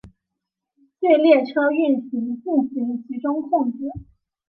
[0.99, 3.77] 对列车运行进行集中控制。